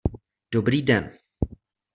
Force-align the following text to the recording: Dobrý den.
Dobrý 0.53 0.81
den. 0.87 1.17